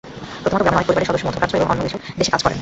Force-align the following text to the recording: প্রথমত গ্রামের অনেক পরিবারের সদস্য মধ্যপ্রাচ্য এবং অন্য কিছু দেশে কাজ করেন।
প্রথমত 0.41 0.61
গ্রামের 0.63 0.77
অনেক 0.79 0.87
পরিবারের 0.89 1.07
সদস্য 1.09 1.25
মধ্যপ্রাচ্য 1.27 1.53
এবং 1.57 1.67
অন্য 1.71 1.81
কিছু 1.87 1.97
দেশে 2.19 2.31
কাজ 2.33 2.41
করেন। 2.45 2.59